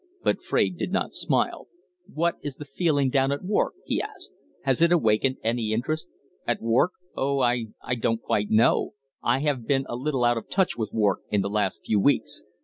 [0.23, 1.67] But Fraide did not smile.
[2.11, 4.33] "What is the feeling down at Wark?" he asked.
[4.63, 6.07] "Has it awakened any interest?"
[6.47, 6.93] "At Wark?
[7.15, 8.95] Oh, I I don't quite know.
[9.21, 12.41] I have been a little out of touch with Wark in the last few weeks.